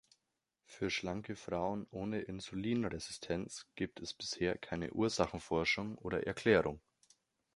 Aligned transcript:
Für 0.65 0.89
schlanke 0.89 1.35
Frauen 1.35 1.85
ohne 1.91 2.21
Insulinresistenz 2.21 3.67
gibt 3.75 3.99
es 3.99 4.15
bisher 4.15 4.57
keine 4.57 4.91
Ursachenforschung 4.93 5.95
oder 5.99 6.25
Erklärung. 6.25 6.81